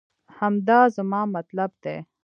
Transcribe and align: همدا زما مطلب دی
همدا 0.37 0.79
زما 0.95 1.21
مطلب 1.35 1.71
دی 1.83 1.97